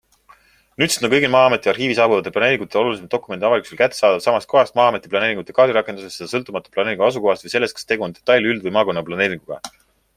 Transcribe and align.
Nüüdsest 0.83 1.03
on 1.07 1.11
kõigi 1.13 1.27
Maa-ameti 1.33 1.69
arhiivi 1.73 1.97
saabuvate 1.99 2.31
planeeringute 2.37 2.79
olulisemad 2.81 3.11
dokumendid 3.15 3.47
avalikkusele 3.51 3.79
kättesaadavad 3.83 4.25
samast 4.27 4.51
kohast- 4.55 4.75
Maa-ameti 4.81 5.11
planeeringute 5.13 5.55
kaardirakendusest, 5.61 6.19
seda 6.21 6.31
sõltumata 6.35 6.75
planeeringu 6.79 7.09
asukohast 7.11 7.45
või 7.47 7.53
sellest, 7.57 7.77
kas 7.81 7.91
tegu 7.93 8.09
on 8.09 8.17
detail-, 8.19 8.49
üld- 8.55 8.65
või 8.69 8.73
maakonnaplaneeringuga. 8.79 9.61